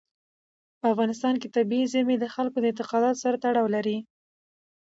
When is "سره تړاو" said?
3.23-3.67